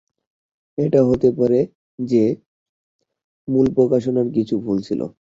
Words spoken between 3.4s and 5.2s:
মূল প্রকাশনায় কিছু ভুল ছিল।